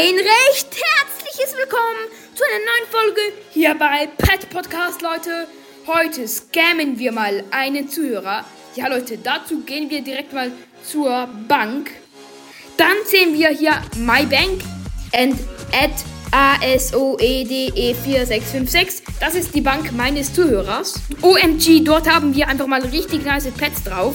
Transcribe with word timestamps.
Ein 0.00 0.14
recht 0.14 0.70
herzliches 0.70 1.56
Willkommen 1.56 2.06
zu 2.32 2.44
einer 2.44 2.60
neuen 2.60 2.86
Folge 2.88 3.20
hier 3.50 3.74
bei 3.74 4.06
Pet 4.06 4.48
Podcast, 4.48 5.02
Leute. 5.02 5.48
Heute 5.88 6.28
scammen 6.28 7.00
wir 7.00 7.10
mal 7.10 7.42
einen 7.50 7.88
Zuhörer. 7.88 8.44
Ja, 8.76 8.86
Leute, 8.86 9.18
dazu 9.18 9.62
gehen 9.62 9.90
wir 9.90 10.02
direkt 10.02 10.32
mal 10.32 10.52
zur 10.84 11.28
Bank. 11.48 11.90
Dann 12.76 12.94
sehen 13.06 13.34
wir 13.34 13.48
hier 13.48 13.82
My 13.96 14.24
Bank 14.24 14.62
and 15.12 15.34
at 15.72 15.90
ASOEDE4656. 16.62 19.02
Das 19.18 19.34
ist 19.34 19.52
die 19.52 19.62
Bank 19.62 19.90
meines 19.90 20.32
Zuhörers. 20.32 20.94
OMG, 21.22 21.82
dort 21.82 22.08
haben 22.08 22.36
wir 22.36 22.46
einfach 22.46 22.68
mal 22.68 22.82
richtig 22.82 23.24
nice 23.24 23.50
Pets 23.50 23.82
drauf 23.82 24.14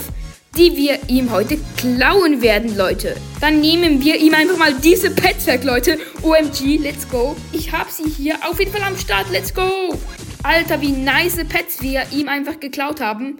die 0.57 0.77
wir 0.77 0.99
ihm 1.07 1.31
heute 1.31 1.57
klauen 1.77 2.41
werden, 2.41 2.77
Leute. 2.77 3.15
Dann 3.41 3.59
nehmen 3.59 4.03
wir 4.03 4.17
ihm 4.17 4.35
einfach 4.35 4.57
mal 4.57 4.73
diese 4.73 5.09
Pets 5.09 5.47
weg, 5.47 5.63
Leute. 5.63 5.97
OMG, 6.21 6.77
let's 6.77 7.09
go. 7.09 7.35
Ich 7.51 7.71
habe 7.71 7.91
sie 7.91 8.09
hier 8.09 8.35
auf 8.47 8.59
jeden 8.59 8.71
Fall 8.71 8.83
am 8.83 8.97
Start, 8.97 9.31
let's 9.31 9.53
go. 9.53 9.97
Alter, 10.43 10.79
wie 10.81 10.91
nice 10.91 11.37
Pets 11.49 11.81
wir 11.81 12.03
ihm 12.11 12.29
einfach 12.29 12.59
geklaut 12.59 13.01
haben. 13.01 13.39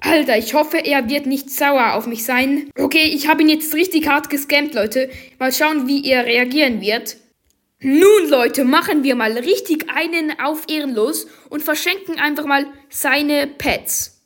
Alter, 0.00 0.38
ich 0.38 0.54
hoffe, 0.54 0.78
er 0.78 1.08
wird 1.08 1.26
nicht 1.26 1.50
sauer 1.50 1.94
auf 1.94 2.06
mich 2.06 2.24
sein. 2.24 2.70
Okay, 2.76 3.04
ich 3.04 3.28
habe 3.28 3.42
ihn 3.42 3.48
jetzt 3.48 3.74
richtig 3.74 4.08
hart 4.08 4.30
gescampt, 4.30 4.74
Leute. 4.74 5.08
Mal 5.38 5.52
schauen, 5.52 5.86
wie 5.86 6.04
er 6.04 6.26
reagieren 6.26 6.80
wird. 6.80 7.16
Nun, 7.80 8.28
Leute, 8.28 8.64
machen 8.64 9.04
wir 9.04 9.14
mal 9.14 9.38
richtig 9.38 9.86
einen 9.88 10.32
auf 10.40 10.64
Ehrenlos 10.68 11.28
und 11.48 11.62
verschenken 11.62 12.18
einfach 12.18 12.44
mal 12.44 12.66
seine 12.90 13.46
Pets 13.46 14.17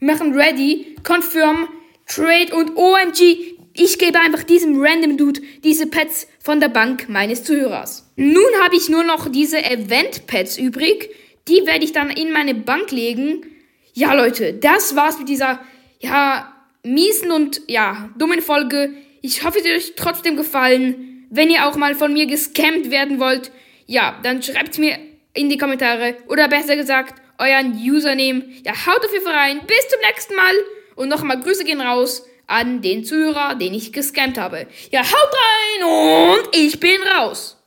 machen 0.00 0.34
ready, 0.34 0.96
confirm, 1.02 1.68
trade 2.06 2.54
und 2.54 2.76
OMG, 2.76 3.58
ich 3.80 3.98
gebe 3.98 4.18
einfach 4.18 4.42
diesem 4.42 4.80
random 4.80 5.16
Dude 5.16 5.40
diese 5.62 5.86
Pets 5.86 6.26
von 6.40 6.58
der 6.58 6.68
Bank 6.68 7.08
meines 7.08 7.44
Zuhörers. 7.44 8.10
Nun 8.16 8.50
habe 8.62 8.74
ich 8.74 8.88
nur 8.88 9.04
noch 9.04 9.30
diese 9.30 9.64
Event-Pets 9.64 10.58
übrig. 10.58 11.10
Die 11.46 11.64
werde 11.64 11.84
ich 11.84 11.92
dann 11.92 12.10
in 12.10 12.32
meine 12.32 12.54
Bank 12.54 12.90
legen. 12.90 13.46
Ja, 13.94 14.14
Leute, 14.14 14.54
das 14.54 14.96
war's 14.96 15.20
mit 15.20 15.28
dieser, 15.28 15.60
ja, 16.00 16.52
miesen 16.82 17.30
und, 17.30 17.62
ja, 17.68 18.10
dummen 18.18 18.42
Folge. 18.42 18.92
Ich 19.22 19.44
hoffe, 19.44 19.60
es 19.60 19.64
hat 19.64 19.76
euch 19.76 19.92
trotzdem 19.94 20.36
gefallen. 20.36 21.26
Wenn 21.30 21.48
ihr 21.48 21.66
auch 21.66 21.76
mal 21.76 21.94
von 21.94 22.12
mir 22.12 22.26
gescammt 22.26 22.90
werden 22.90 23.20
wollt, 23.20 23.52
ja, 23.86 24.18
dann 24.24 24.42
schreibt's 24.42 24.78
mir 24.78 24.98
in 25.38 25.48
die 25.48 25.56
Kommentare. 25.56 26.16
Oder 26.26 26.48
besser 26.48 26.74
gesagt, 26.76 27.22
euren 27.38 27.72
Username. 27.74 28.44
Ja, 28.64 28.72
haut 28.86 29.04
auf 29.04 29.12
jeden 29.12 29.24
Fall 29.24 29.34
rein. 29.34 29.60
Bis 29.66 29.88
zum 29.88 30.00
nächsten 30.00 30.34
Mal. 30.34 30.54
Und 30.96 31.08
nochmal 31.08 31.40
Grüße 31.40 31.64
gehen 31.64 31.80
raus 31.80 32.26
an 32.48 32.82
den 32.82 33.04
Zuhörer, 33.04 33.54
den 33.54 33.74
ich 33.74 33.92
gescampt 33.92 34.38
habe. 34.38 34.66
Ja, 34.90 35.02
haut 35.02 35.34
rein 35.34 35.84
und 35.84 36.56
ich 36.56 36.80
bin 36.80 37.00
raus. 37.02 37.57